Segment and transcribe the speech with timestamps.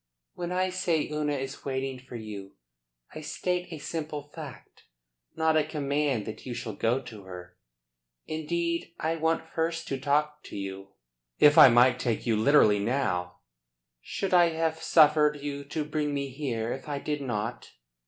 [0.33, 2.55] When I say Una is waiting for you,
[3.13, 4.85] I state a simple fact,
[5.35, 7.55] not a command that you shall go to her.
[8.25, 10.93] Indeed I want first to talk to you."
[11.37, 13.41] "If I might take you literally now"
[14.01, 17.69] "Should I have suffered you to bring me here if I did not?"